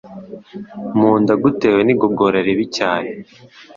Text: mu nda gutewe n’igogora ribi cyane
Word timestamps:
mu 0.97 1.11
nda 1.21 1.33
gutewe 1.43 1.79
n’igogora 1.83 2.37
ribi 2.45 2.65
cyane 2.77 3.11